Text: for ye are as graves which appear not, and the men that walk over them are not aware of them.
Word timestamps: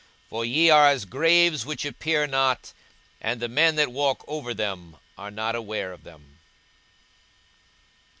for 0.31 0.43
ye 0.43 0.71
are 0.71 0.87
as 0.87 1.05
graves 1.05 1.63
which 1.63 1.85
appear 1.85 2.25
not, 2.25 2.73
and 3.21 3.39
the 3.39 3.47
men 3.47 3.75
that 3.75 3.91
walk 3.91 4.25
over 4.27 4.51
them 4.51 4.97
are 5.15 5.29
not 5.29 5.53
aware 5.53 5.91
of 5.93 6.03
them. 6.03 6.39